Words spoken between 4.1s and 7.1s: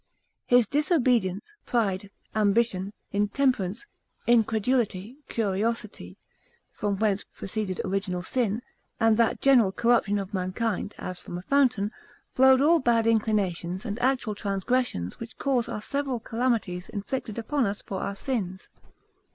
incredulity, curiosity; from